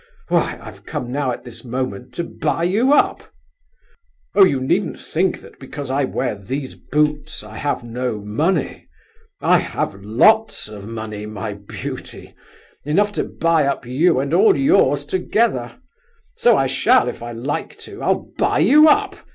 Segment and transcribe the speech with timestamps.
[0.29, 3.31] Why, I've come now, at this moment, to buy you up!
[4.33, 8.87] Oh, you needn't think that because I wear these boots I have no money.
[9.41, 15.77] I have lots of money, my beauty,—enough to buy up you and all yours together.
[16.35, 18.01] So I shall, if I like to!
[18.01, 19.15] I'll buy you up!